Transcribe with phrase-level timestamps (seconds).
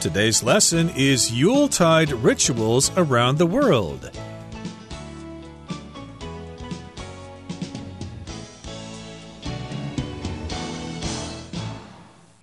[0.00, 4.12] Today's lesson is Yuletide rituals around the world.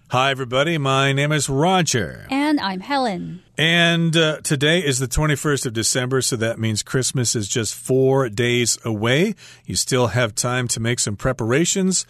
[0.10, 0.78] Hi, everybody.
[0.78, 2.28] My name is Roger.
[2.30, 3.42] And I'm Helen.
[3.58, 8.28] And uh, today is the 21st of December, so that means Christmas is just four
[8.28, 9.34] days away.
[9.66, 12.06] You still have time to make some preparations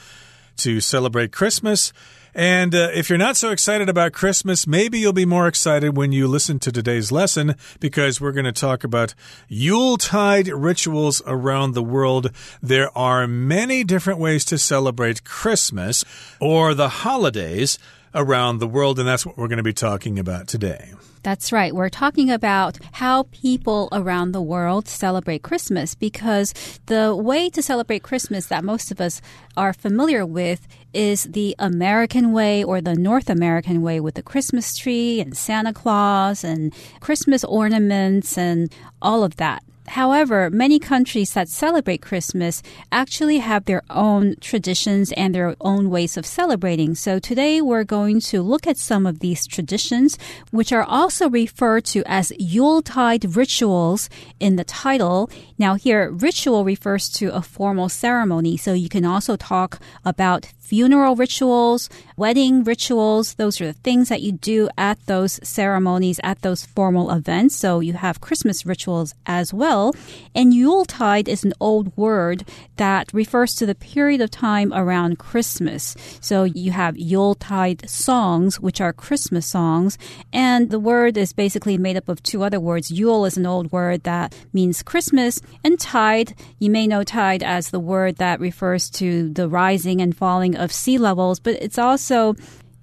[0.58, 1.94] to celebrate Christmas.
[2.36, 6.12] And uh, if you're not so excited about Christmas, maybe you'll be more excited when
[6.12, 9.16] you listen to today's lesson because we're going to talk about
[9.48, 12.32] Yuletide rituals around the world.
[12.62, 16.04] There are many different ways to celebrate Christmas
[16.42, 17.80] or the holidays
[18.16, 20.94] around the world, and that's what we're going to be talking about today.
[21.26, 21.74] That's right.
[21.74, 26.54] We're talking about how people around the world celebrate Christmas because
[26.86, 29.22] the way to celebrate Christmas that most of us
[29.58, 34.78] are familiar with is the American way or the North American way with the Christmas
[34.78, 39.64] tree and Santa Claus and Christmas ornaments and all of that.
[39.88, 46.18] However, many countries that celebrate Christmas actually have their own traditions and their own ways
[46.18, 46.96] of celebrating.
[46.96, 50.18] So today we're going to look at some of these traditions,
[50.52, 55.30] which are also referred to as Yuletide rituals in the title.
[55.58, 58.58] Now here, ritual refers to a formal ceremony.
[58.58, 63.36] So you can also talk about funeral rituals, wedding rituals.
[63.36, 67.56] Those are the things that you do at those ceremonies, at those formal events.
[67.56, 69.94] So you have Christmas rituals as well.
[70.34, 72.46] And Yuletide is an old word
[72.78, 75.96] that refers to the period of time around Christmas.
[76.20, 80.00] So you have Yuletide songs, which are Christmas songs.
[80.34, 82.90] And the word is basically made up of two other words.
[82.90, 87.70] Yule is an old word that means Christmas, and tide, you may know tide as
[87.70, 92.36] the word that refers to the rising and falling of sea levels, but it's also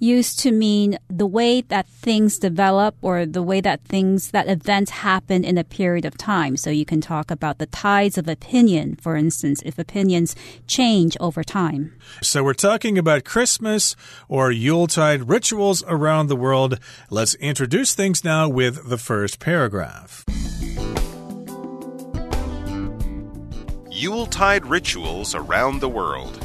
[0.03, 4.91] used to mean the way that things develop or the way that things, that events
[4.91, 6.57] happen in a period of time.
[6.57, 10.35] So you can talk about the tides of opinion, for instance, if opinions
[10.67, 11.95] change over time.
[12.21, 13.95] So we're talking about Christmas
[14.29, 16.81] or Yuletide rituals around the world.
[17.09, 20.25] Let's introduce things now with the first paragraph.
[24.03, 26.45] Yuletide rituals around the world.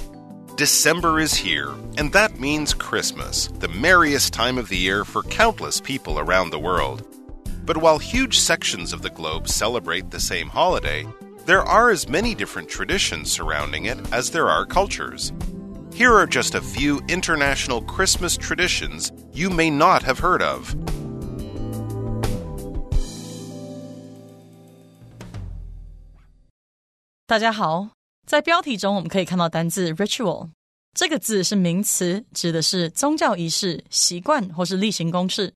[0.57, 5.81] December is here, and that means Christmas, the merriest time of the year for countless
[5.81, 7.03] people around the world.
[7.65, 11.07] But while huge sections of the globe celebrate the same holiday,
[11.47, 15.33] there are as many different traditions surrounding it as there are cultures.
[15.91, 20.75] Here are just a few international Christmas traditions you may not have heard of.
[27.26, 27.88] 大家好，
[28.26, 30.50] 在标题中，我们可以看到单字 ritual
[30.94, 35.54] 这个字是名词，指的是宗教仪式、习惯或是例行公事。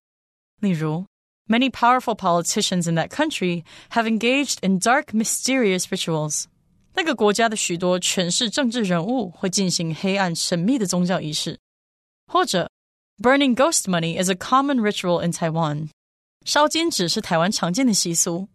[0.61, 1.05] 例如，
[1.49, 6.47] Many powerful politicians in that country have engaged in dark, mysterious rituals。
[6.95, 11.59] 那个国家的许多权势政治人物会进行黑暗神秘的宗教仪式。
[12.27, 12.69] 或者，
[13.23, 15.91] Burning ghost money is a common ritual in Taiwan。
[16.45, 18.49] 烧金纸是台湾常见的习俗。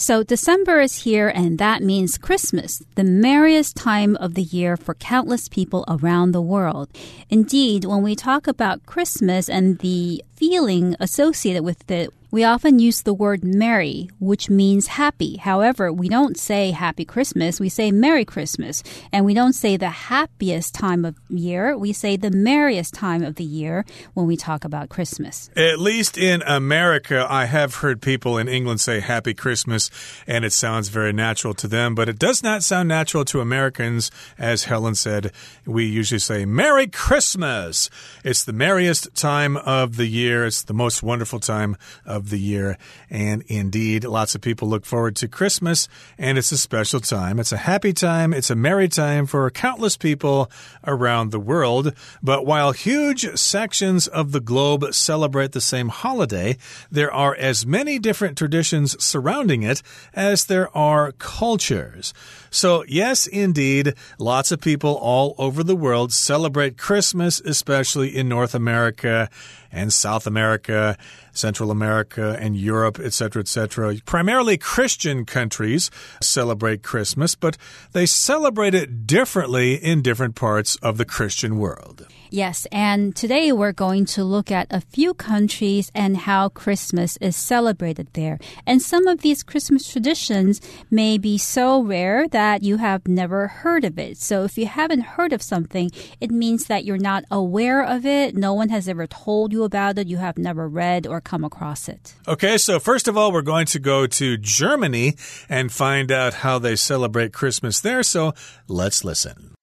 [0.00, 4.94] So December is here, and that means Christmas, the merriest time of the year for
[4.94, 6.88] countless people around the world.
[7.30, 13.02] Indeed, when we talk about Christmas and the feeling associated with it, we often use
[13.02, 15.36] the word merry, which means happy.
[15.36, 18.82] However, we don't say happy Christmas, we say Merry Christmas.
[19.12, 23.36] And we don't say the happiest time of year, we say the merriest time of
[23.36, 25.50] the year when we talk about Christmas.
[25.56, 29.90] At least in America, I have heard people in England say happy Christmas,
[30.26, 34.10] and it sounds very natural to them, but it does not sound natural to Americans.
[34.36, 35.32] As Helen said,
[35.64, 37.88] we usually say Merry Christmas.
[38.22, 42.38] It's the merriest time of the year, it's the most wonderful time of of the
[42.38, 42.76] year.
[43.08, 45.88] And indeed, lots of people look forward to Christmas,
[46.18, 47.38] and it's a special time.
[47.38, 48.34] It's a happy time.
[48.34, 50.50] It's a merry time for countless people
[50.86, 51.94] around the world.
[52.22, 56.58] But while huge sections of the globe celebrate the same holiday,
[56.90, 59.82] there are as many different traditions surrounding it
[60.12, 62.12] as there are cultures.
[62.50, 68.54] So, yes, indeed, lots of people all over the world celebrate Christmas, especially in North
[68.54, 69.30] America.
[69.70, 70.96] And South America,
[71.32, 73.96] Central America, and Europe, etc., etc.
[74.04, 77.56] Primarily Christian countries celebrate Christmas, but
[77.92, 82.06] they celebrate it differently in different parts of the Christian world.
[82.30, 87.36] Yes, and today we're going to look at a few countries and how Christmas is
[87.36, 88.38] celebrated there.
[88.66, 90.60] And some of these Christmas traditions
[90.90, 94.18] may be so rare that you have never heard of it.
[94.18, 95.90] So if you haven't heard of something,
[96.20, 98.36] it means that you're not aware of it.
[98.36, 100.06] No one has ever told you about it.
[100.06, 102.14] You have never read or come across it.
[102.26, 105.14] Okay, so first of all, we're going to go to Germany
[105.48, 108.02] and find out how they celebrate Christmas there.
[108.02, 108.34] So
[108.68, 109.57] let's listen.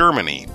[0.00, 0.46] Germany.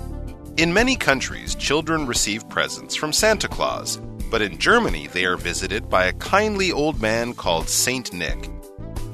[0.56, 3.98] In many countries, children receive presents from Santa Claus,
[4.28, 8.50] but in Germany, they are visited by a kindly old man called Saint Nick.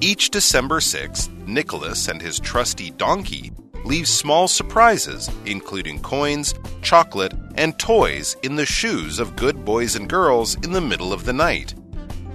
[0.00, 3.52] Each December 6th, Nicholas and his trusty donkey
[3.84, 10.08] leave small surprises, including coins, chocolate, and toys, in the shoes of good boys and
[10.08, 11.74] girls in the middle of the night.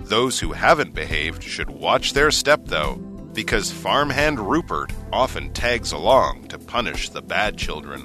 [0.04, 3.02] Those who haven't behaved should watch their step, though,
[3.37, 8.03] because farmhand Rupert often tags along to punish the bad children.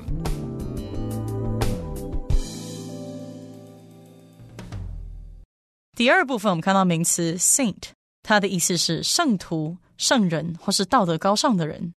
[5.95, 7.89] 第二部分我们看到名词 saint，
[8.21, 11.93] 它的意思是圣徒、圣人或是道德高尚的人。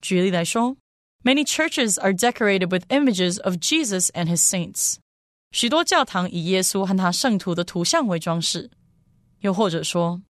[0.00, 0.76] 举例来说，
[1.22, 4.96] Many churches are decorated with images of Jesus and his saints。
[5.52, 8.70] 许多教堂以耶稣和他圣徒的图像为装饰。
[9.40, 10.22] 又或者说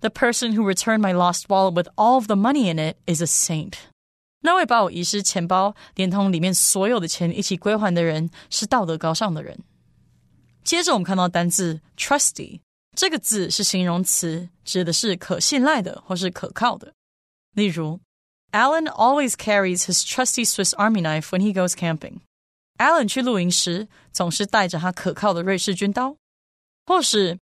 [0.00, 3.20] ，The person who returned my lost wallet with all of the money in it is
[3.20, 3.74] a saint。
[4.40, 9.58] 那位把我遗失钱包连同里面所有的钱一起归还的人是道德高尚的人。
[10.62, 12.60] 接着我们看到单字 trusty，
[12.96, 16.92] 这个字是形容词，指的是可信赖的或是可靠的。
[17.54, 18.00] 例如，
[18.52, 26.16] Alan always carries his trusty Swiss Army knife when he goes camping。Alan 去露营时总是带着他可靠的瑞士军刀。
[26.86, 27.36] 或是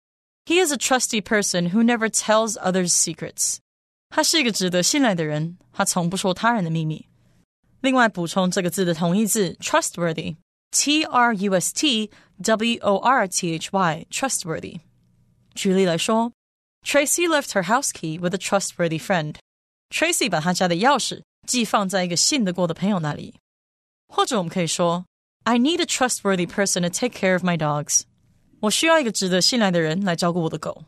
[0.48, 3.56] He is a trusty person who never tells others secrets。
[4.10, 7.08] 他是一个值得信赖的人，他从不说他人的秘密。
[7.80, 12.10] 另外补充这个字的同义字 trustworthy，T R U S T
[12.42, 14.80] W O R T H Y，trustworthy。
[15.54, 16.32] 举例来说，
[16.84, 23.34] Tracy left her house key with a trustworthy friend。Tracy 把她家的钥匙寄放在一个信得过的朋友那里。
[24.08, 25.06] 或者我们可以说，
[25.44, 28.02] I need a trustworthy person to take care of my dogs。
[28.61, 30.83] 我需要一个值得信赖的人来照顾我的狗。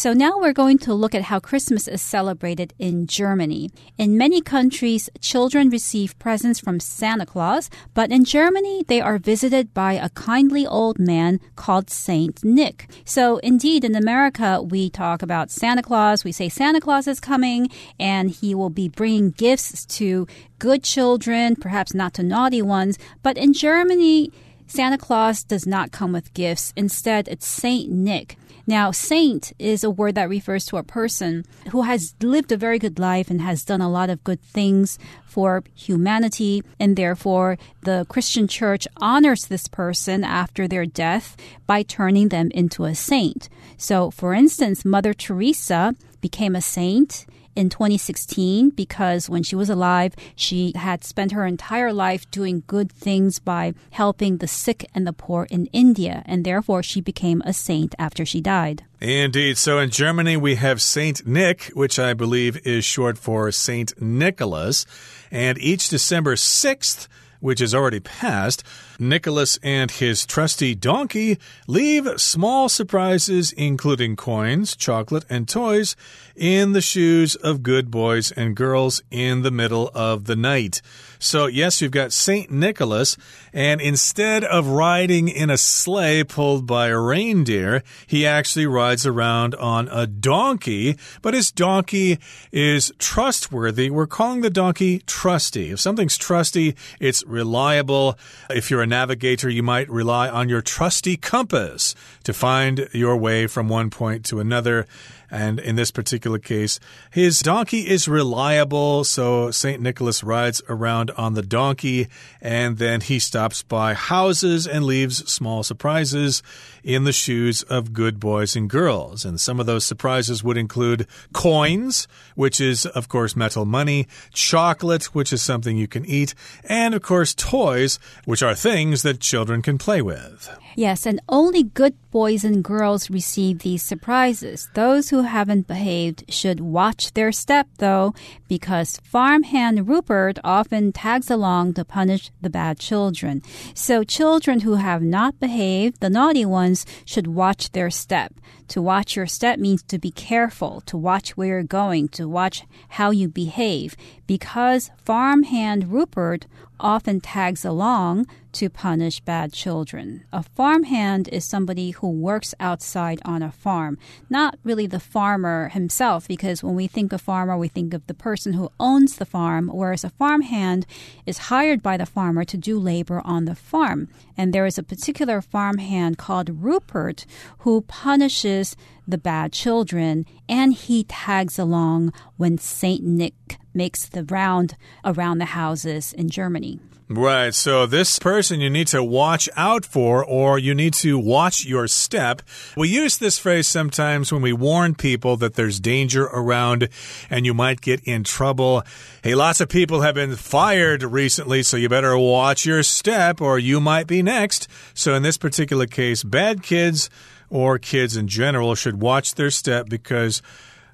[0.00, 3.68] So now we're going to look at how Christmas is celebrated in Germany.
[3.98, 9.74] In many countries, children receive presents from Santa Claus, but in Germany, they are visited
[9.74, 12.88] by a kindly old man called Saint Nick.
[13.04, 16.24] So indeed, in America, we talk about Santa Claus.
[16.24, 17.68] We say Santa Claus is coming
[17.98, 20.26] and he will be bringing gifts to
[20.58, 22.96] good children, perhaps not to naughty ones.
[23.22, 24.32] But in Germany,
[24.66, 26.72] Santa Claus does not come with gifts.
[26.74, 28.38] Instead, it's Saint Nick.
[28.66, 32.78] Now, saint is a word that refers to a person who has lived a very
[32.78, 38.06] good life and has done a lot of good things for humanity, and therefore the
[38.08, 41.36] Christian church honors this person after their death
[41.66, 43.48] by turning them into a saint.
[43.76, 47.26] So, for instance, Mother Teresa became a saint
[47.60, 52.90] in 2016 because when she was alive, she had spent her entire life doing good
[52.90, 57.52] things by helping the sick and the poor in India, and therefore she became a
[57.52, 58.82] saint after she died.
[59.00, 59.58] Indeed.
[59.58, 64.86] So in Germany, we have Saint Nick, which I believe is short for Saint Nicholas.
[65.30, 67.08] And each December 6th,
[67.40, 68.62] which is already passed,
[69.00, 75.96] Nicholas and his trusty donkey leave small surprises, including coins, chocolate, and toys,
[76.36, 80.80] in the shoes of good boys and girls in the middle of the night.
[81.18, 82.50] So, yes, you've got St.
[82.50, 83.16] Nicholas,
[83.52, 89.54] and instead of riding in a sleigh pulled by a reindeer, he actually rides around
[89.56, 92.18] on a donkey, but his donkey
[92.52, 93.90] is trustworthy.
[93.90, 95.72] We're calling the donkey trusty.
[95.72, 98.18] If something's trusty, it's reliable.
[98.48, 101.94] If you're a navigator, you might rely on your trusty compass
[102.24, 104.86] to find your way from one point to another.
[105.30, 109.04] And in this particular case, his donkey is reliable.
[109.04, 109.80] So St.
[109.80, 112.08] Nicholas rides around on the donkey
[112.40, 116.42] and then he stops by houses and leaves small surprises
[116.82, 119.24] in the shoes of good boys and girls.
[119.24, 125.14] And some of those surprises would include coins, which is, of course, metal money, chocolate,
[125.14, 126.34] which is something you can eat,
[126.64, 130.50] and, of course, toys, which are things that children can play with.
[130.76, 134.68] Yes, and only good boys and girls receive these surprises.
[134.74, 138.14] Those who haven't behaved should watch their step, though,
[138.48, 143.42] because farmhand Rupert often tags along to punish the bad children.
[143.74, 148.34] So children who have not behaved, the naughty ones, should watch their step.
[148.70, 152.62] To watch your step means to be careful, to watch where you're going, to watch
[152.90, 153.96] how you behave.
[154.28, 156.46] Because farmhand Rupert
[156.78, 160.24] often tags along to punish bad children.
[160.32, 163.96] A farmhand is somebody who works outside on a farm,
[164.28, 168.14] not really the farmer himself, because when we think of farmer, we think of the
[168.14, 170.84] person who owns the farm, whereas a farmhand
[171.26, 174.08] is hired by the farmer to do labor on the farm.
[174.36, 177.26] And there is a particular farmhand called Rupert
[177.58, 178.59] who punishes
[179.06, 185.46] the bad children, and he tags along when Saint Nick makes the round around the
[185.46, 186.80] houses in Germany.
[187.12, 187.52] Right.
[187.52, 191.88] So this person you need to watch out for, or you need to watch your
[191.88, 192.40] step.
[192.76, 196.88] We use this phrase sometimes when we warn people that there's danger around
[197.28, 198.84] and you might get in trouble.
[199.24, 203.58] Hey, lots of people have been fired recently, so you better watch your step or
[203.58, 204.68] you might be next.
[204.94, 207.10] So in this particular case, bad kids
[207.48, 210.42] or kids in general should watch their step because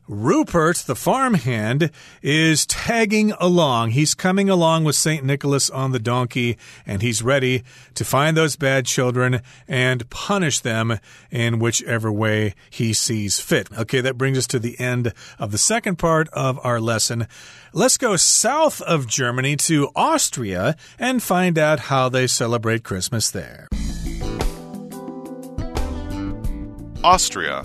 [0.09, 1.91] Rupert, the farmhand,
[2.23, 3.91] is tagging along.
[3.91, 5.25] He's coming along with St.
[5.25, 10.99] Nicholas on the donkey, and he's ready to find those bad children and punish them
[11.31, 13.69] in whichever way he sees fit.
[13.77, 17.27] Okay, that brings us to the end of the second part of our lesson.
[17.73, 23.69] Let's go south of Germany to Austria and find out how they celebrate Christmas there.
[27.05, 27.65] Austria.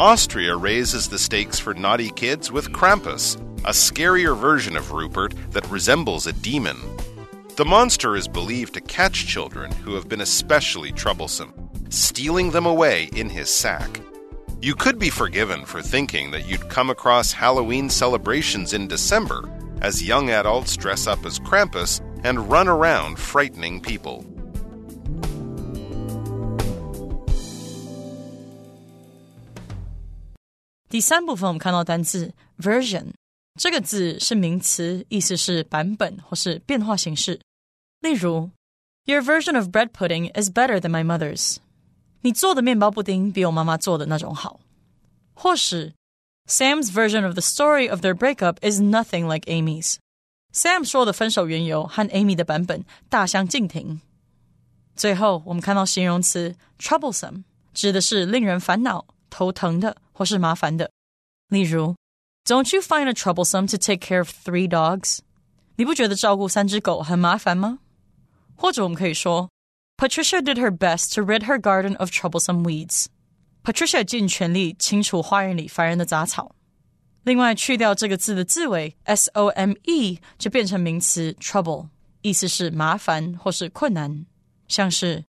[0.00, 5.70] Austria raises the stakes for naughty kids with Krampus, a scarier version of Rupert that
[5.70, 6.76] resembles a demon.
[7.54, 11.54] The monster is believed to catch children who have been especially troublesome,
[11.90, 14.00] stealing them away in his sack.
[14.60, 19.48] You could be forgiven for thinking that you'd come across Halloween celebrations in December
[19.80, 24.26] as young adults dress up as Krampus and run around frightening people.
[30.93, 33.07] 第三部分我们看到单字 version
[33.59, 37.39] 这个字是名词，意思是版本或是变化形式。
[37.99, 38.49] 例如，
[39.05, 41.57] Your version of bread pudding is better than my mother's。
[42.21, 44.59] 你做的面包布丁比我妈妈做的那种好。
[45.33, 45.93] 或是
[46.47, 54.01] Sam's version of the story of their breakup is nothing like Amy's。Sam 说的分手缘由和 Amy 的版本大相径庭。
[54.95, 60.91] 最后，我们看到形容词 troublesome，指的是令人烦恼、头疼的 或是麻烦的。
[61.49, 61.95] 例如，
[62.45, 65.19] Don't you find it troublesome to take care of three dogs？
[65.75, 67.79] 你不觉得照顾三只狗很麻烦吗？
[68.55, 69.49] 或者我们可以说，
[69.97, 76.55] Patricia did her best to rid her garden of troublesome weeds。Patricia 尽全力清除花园里烦人的杂草。
[77.23, 81.89] 另外，去掉这个字的字尾 s o m e，就变成名词 trouble，
[82.21, 84.25] 意思是麻烦或是困难。
[84.67, 85.25] 像是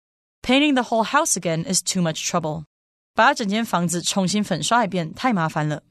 [0.42, 2.64] Painting the whole house again is too much trouble。
[3.13, 5.83] 把整间房子重新粉刷一遍太麻烦了。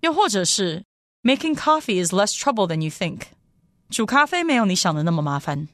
[0.00, 0.84] 又或者是
[1.22, 3.22] Making coffee is less trouble than you think，
[3.90, 5.68] 煮咖啡没有你想的那么麻烦。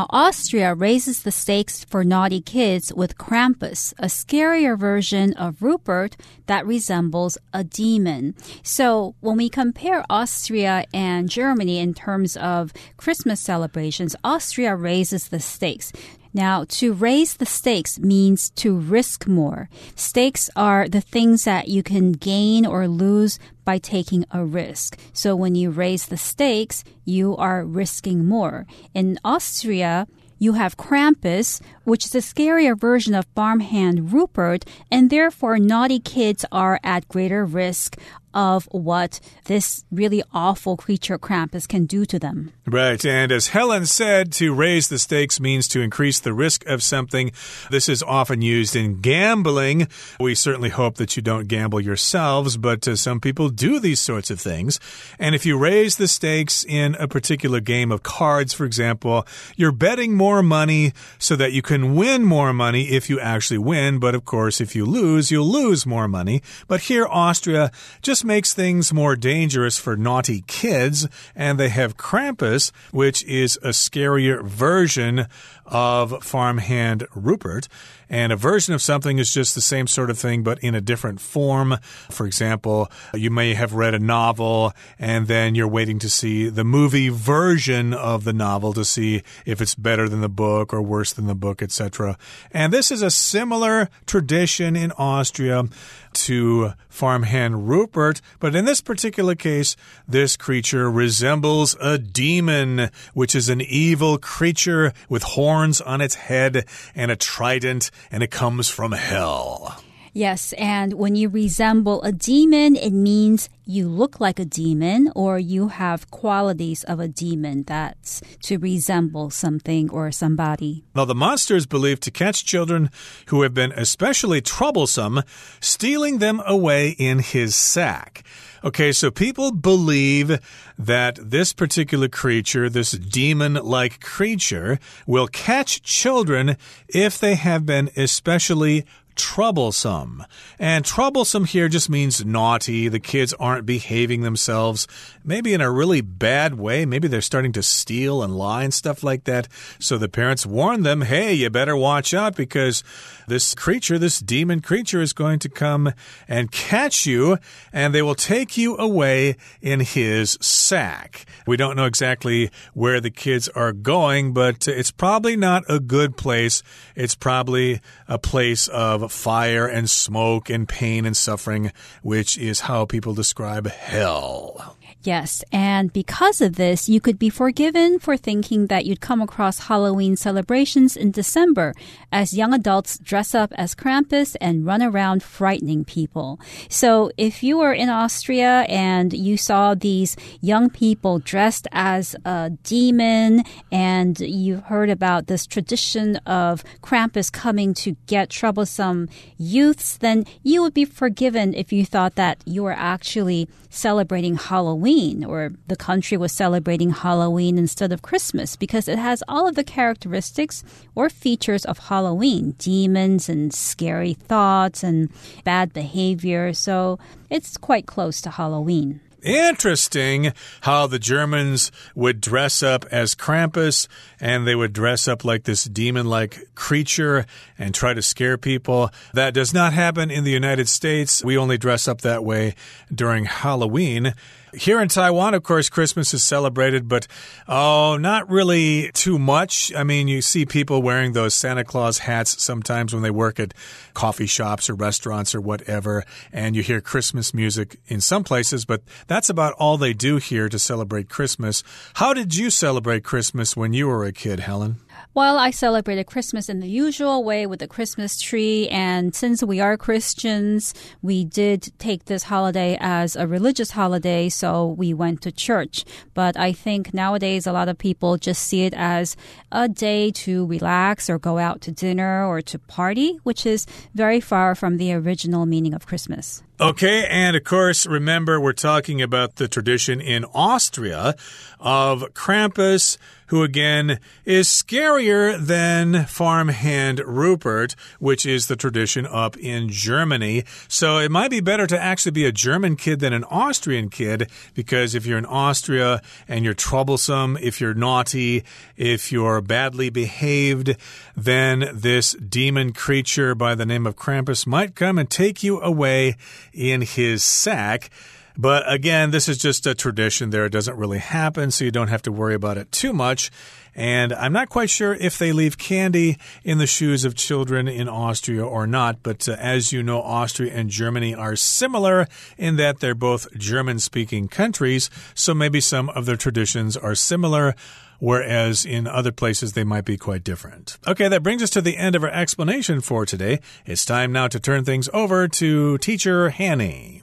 [0.00, 6.16] Now, Austria raises the stakes for naughty kids with Krampus, a scarier version of Rupert
[6.46, 8.34] that resembles a demon.
[8.62, 15.38] So, when we compare Austria and Germany in terms of Christmas celebrations, Austria raises the
[15.38, 15.92] stakes.
[16.32, 19.68] Now, to raise the stakes means to risk more.
[19.96, 24.98] Stakes are the things that you can gain or lose by taking a risk.
[25.12, 28.66] So when you raise the stakes, you are risking more.
[28.94, 30.06] In Austria,
[30.38, 36.44] you have Krampus, which is a scarier version of farmhand Rupert, and therefore naughty kids
[36.52, 37.96] are at greater risk
[38.32, 42.52] of what this really awful creature Krampus can do to them.
[42.66, 43.04] Right.
[43.04, 47.32] And as Helen said, to raise the stakes means to increase the risk of something.
[47.70, 49.88] This is often used in gambling.
[50.20, 54.30] We certainly hope that you don't gamble yourselves, but uh, some people do these sorts
[54.30, 54.78] of things.
[55.18, 59.72] And if you raise the stakes in a particular game of cards, for example, you're
[59.72, 64.00] betting more money so that you can win more money if you actually win.
[64.00, 66.42] But of course, if you lose, you'll lose more money.
[66.66, 67.70] But here, Austria
[68.02, 71.06] just makes things more dangerous for naughty kids.
[71.36, 75.28] And they have Krampus, which is a scarier version
[75.64, 77.68] of farmhand Rupert.
[78.08, 80.80] And a version of something is just the same sort of thing, but in a
[80.80, 81.78] different form.
[82.10, 86.64] For example, you may have read a novel and then you're waiting to see the
[86.64, 91.12] movie version of the novel to see if it's better than the book or worse
[91.12, 92.16] than the book, etc.
[92.50, 95.64] And this is a similar tradition in Austria
[96.12, 99.76] to farmhand Rupert, but in this particular case,
[100.08, 106.66] this creature resembles a demon, which is an evil creature with horns on its head
[106.94, 109.82] and a trident, and it comes from hell.
[110.20, 115.38] Yes, and when you resemble a demon, it means you look like a demon or
[115.38, 117.62] you have qualities of a demon.
[117.62, 120.84] That's to resemble something or somebody.
[120.94, 122.90] Now, the monster is believed to catch children
[123.28, 125.22] who have been especially troublesome,
[125.58, 128.22] stealing them away in his sack.
[128.62, 130.38] Okay, so people believe
[130.78, 137.88] that this particular creature, this demon like creature, will catch children if they have been
[137.96, 138.84] especially
[139.16, 140.24] troublesome.
[140.58, 142.88] And troublesome here just means naughty.
[142.88, 144.86] The kids aren't behaving themselves,
[145.24, 146.84] maybe in a really bad way.
[146.84, 149.48] Maybe they're starting to steal and lie and stuff like that.
[149.78, 152.82] So the parents warn them, hey, you better watch out because
[153.28, 155.92] this creature, this demon creature, is going to come
[156.26, 157.38] and catch you,
[157.72, 161.24] and they will take you away in his sack.
[161.46, 166.16] We don't know exactly where the kids are going, but it's probably not a good
[166.16, 166.62] place.
[166.96, 172.84] It's probably a place of fire and smoke and pain and suffering, which is how
[172.84, 174.76] people describe hell.
[175.02, 179.60] Yes, and because of this, you could be forgiven for thinking that you'd come across
[179.60, 181.72] Halloween celebrations in December
[182.12, 186.38] as young adults dress up as Krampus and run around frightening people.
[186.68, 192.50] So if you were in Austria and you saw these young people dressed as a
[192.62, 200.26] demon and you heard about this tradition of Krampus coming to get troublesome youths, then
[200.42, 205.76] you would be forgiven if you thought that you were actually celebrating Halloween or the
[205.76, 210.62] country was celebrating Halloween instead of Christmas because it has all of the characteristics
[210.94, 215.08] or features of Halloween demons and scary thoughts and
[215.44, 216.52] bad behavior.
[216.52, 216.98] So
[217.30, 219.00] it's quite close to Halloween.
[219.22, 223.86] Interesting how the Germans would dress up as Krampus
[224.18, 227.26] and they would dress up like this demon like creature
[227.58, 228.90] and try to scare people.
[229.12, 231.24] That does not happen in the United States.
[231.24, 232.54] We only dress up that way
[232.94, 234.14] during Halloween.
[234.52, 237.06] Here in Taiwan, of course, Christmas is celebrated, but
[237.46, 239.72] oh, not really too much.
[239.74, 243.54] I mean, you see people wearing those Santa Claus hats sometimes when they work at
[243.94, 248.82] coffee shops or restaurants or whatever, and you hear Christmas music in some places, but
[249.06, 251.62] that's about all they do here to celebrate Christmas.
[251.94, 254.80] How did you celebrate Christmas when you were a kid, Helen?
[255.12, 258.68] Well, I celebrated Christmas in the usual way with the Christmas tree.
[258.68, 264.28] And since we are Christians, we did take this holiday as a religious holiday.
[264.28, 265.84] So we went to church.
[266.14, 269.16] But I think nowadays a lot of people just see it as
[269.50, 274.20] a day to relax or go out to dinner or to party, which is very
[274.20, 276.44] far from the original meaning of Christmas.
[276.60, 281.14] Okay, and of course, remember, we're talking about the tradition in Austria
[281.58, 282.98] of Krampus
[283.30, 290.42] who again is scarier than farmhand Rupert, which is the tradition up in Germany.
[290.66, 294.28] So it might be better to actually be a German kid than an Austrian kid,
[294.54, 298.42] because if you're in Austria and you're troublesome, if you're naughty,
[298.76, 300.76] if you're badly behaved,
[301.16, 306.16] then this demon creature by the name of Krampus might come and take you away
[306.52, 307.90] in his sack.
[308.36, 310.46] But again, this is just a tradition there.
[310.46, 313.30] It doesn't really happen, so you don't have to worry about it too much.
[313.74, 317.88] And I'm not quite sure if they leave candy in the shoes of children in
[317.88, 319.02] Austria or not.
[319.02, 323.78] But uh, as you know, Austria and Germany are similar in that they're both German
[323.78, 324.90] speaking countries.
[325.14, 327.54] So maybe some of their traditions are similar
[327.99, 330.77] whereas in other places they might be quite different.
[330.85, 333.39] Okay, that brings us to the end of our explanation for today.
[333.65, 337.01] It's time now to turn things over to teacher Hanny.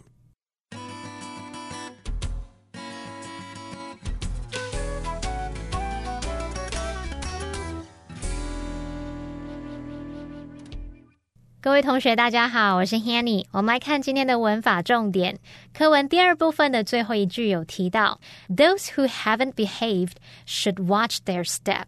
[11.64, 13.46] 各位同学，大家好，我是 Hanny。
[13.52, 15.38] 我们来看今天的文法重点。
[15.77, 20.13] 课文第二部分的最后一句有提到，Those who haven't behaved
[20.47, 21.85] should watch their step。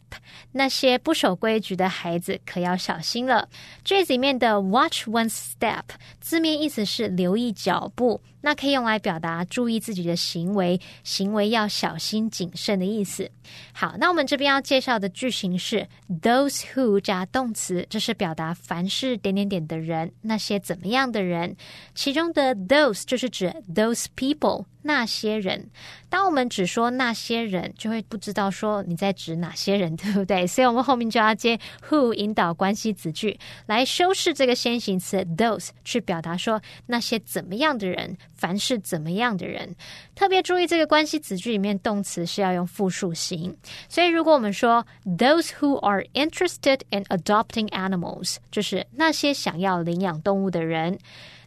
[0.51, 3.49] 那些不守规矩的孩子可要小心了。
[3.83, 5.81] 句子里面的 watch one's step
[6.19, 8.21] 字面意思是留意脚步。
[8.41, 13.29] 那可以用来表达注意自己的行为，行为要小心谨慎的意思。
[13.73, 15.85] 好，那我们这边要介绍的句型是
[16.21, 21.53] those who 加动词，这是表达凡是点点点的人，那些怎么样的人。
[21.93, 24.65] 其中的 those 就是指 those people。
[24.81, 25.69] 那些人，
[26.07, 30.47] 当我们只说那些人，就会不知道说你在指哪些人， 对不对？
[30.47, 39.75] 所以我们后面就要接 who 引导关系子句来修饰这个先行词 those，去表达说那些怎么样的人，凡是怎么样的人。
[40.15, 43.55] 特别注意这个关系子句里面动词是要用复数形。
[43.89, 50.97] 所以如果我们说 those who are interested in adopting animals，就是那些想要领养动物的人。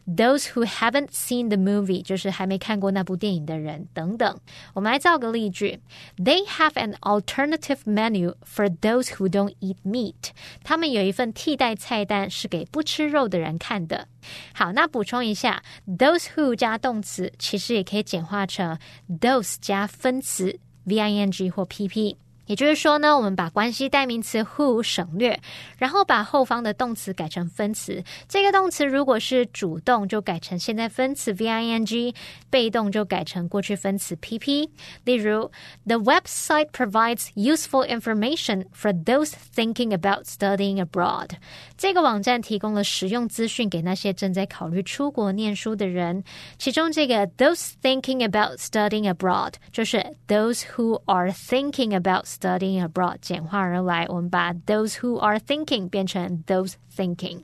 [0.06, 4.40] Those who haven't seen the movie 就是还没看过那部电影的人等等。
[4.72, 5.80] 我们来造个例句：
[6.16, 10.30] They have an alternative menu for those who don't eat meat。
[10.64, 14.08] 他们有一份替代菜单是给不吃肉的人看的。
[14.54, 18.78] 好，那补充一下，those who 加动词其实也可以简化成
[19.20, 22.16] those 加分词 v i n g 或 p p。
[22.46, 25.38] 也就是说呢，我们把关系代名词 who 省略，
[25.76, 28.02] 然后把后方的动词改成分词。
[28.26, 32.14] 这个动词如果是主动，就改成现在分词 v i n g；
[32.48, 34.70] 被动就改成过去分词 p p。
[35.04, 35.50] 例如，
[35.86, 41.32] The website provides useful information for those thinking about studying abroad。
[41.76, 46.24] 这个网站提供了实用资讯给那些正在考虑出国念书的人。
[46.56, 54.94] 其中这个 those thinking about studying abroad 就是 those who are thinking about studying abroad 简化而来，我们把 those
[54.94, 57.42] who are thinking 变成 those thinking。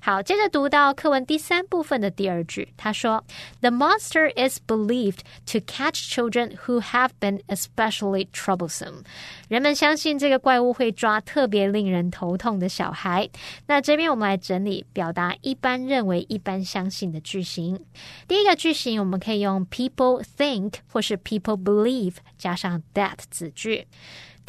[0.00, 3.24] 好，接着读到课文第三部分的第二句，他说：“
[3.60, 9.04] The monster is believed to catch children who have been especially troublesome。”
[9.48, 13.28] 人们相信这个怪物会抓特别令人头痛的小孩。
[13.66, 17.80] 那这边我们来整理表达一般认为、一般相信的句型。
[18.28, 23.86] 第一个句型我们可以用 people think 或是 people believe 加上 that 子句。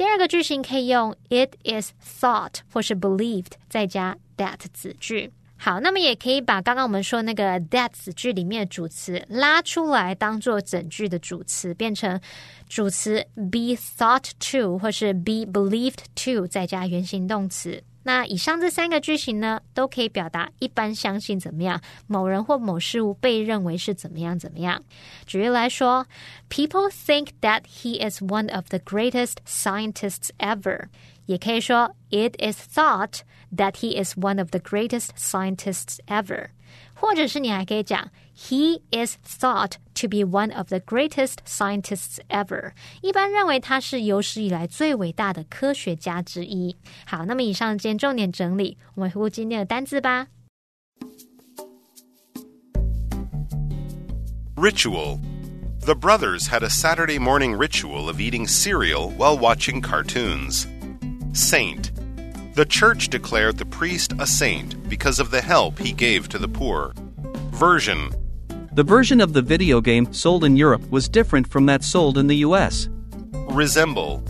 [0.01, 5.31] 第二个句型可以用 it is thought 或是 believed 再加 that 子句。
[5.63, 12.19] 好，那么也可以把刚刚我们说那个 that 子句里面的主词拉出来，当做整句的主词，变成
[12.67, 17.85] 主词 be thought to 或是 be believed to 再加原形动词。
[18.03, 24.83] 那以上这三个句型呢，都可以表达一般相信怎么样，某人或某事物被认为是怎么样怎么样。
[25.27, 26.07] 举例来说
[26.49, 30.87] ，People think that he is one of the greatest scientists ever。
[31.30, 33.22] 也可以说，It is thought
[33.56, 36.50] that he is one of the greatest scientists ever。
[36.94, 42.72] 或者是你还可以讲，He is thought to be one of the greatest scientists ever。
[43.02, 46.76] 一般认为他是有史以来最伟大的科学家之一。
[47.06, 50.28] 好，那么以上今天重点整理，我们回顾今天的单字吧。
[54.56, 55.20] Ritual.
[55.86, 60.66] The brothers had a Saturday morning ritual of eating cereal while watching cartoons.
[61.41, 61.91] Saint.
[62.55, 66.49] The church declared the priest a saint because of the help he gave to the
[66.49, 66.93] poor.
[67.51, 68.11] Version
[68.73, 72.27] The version of the video game sold in Europe was different from that sold in
[72.27, 72.89] the US.
[73.33, 74.23] Resemble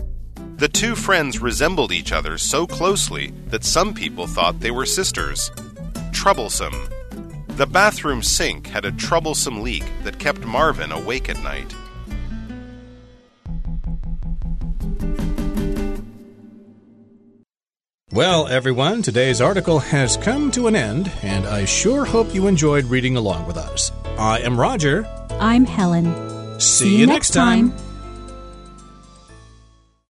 [0.55, 5.51] The two friends resembled each other so closely that some people thought they were sisters.
[6.13, 6.87] Troublesome
[7.57, 11.75] The bathroom sink had a troublesome leak that kept Marvin awake at night.
[18.21, 22.85] Well, everyone, today's article has come to an end, and I sure hope you enjoyed
[22.85, 23.91] reading along with us.
[24.15, 25.07] I am Roger.
[25.39, 26.59] I'm Helen.
[26.59, 27.73] See, you next time.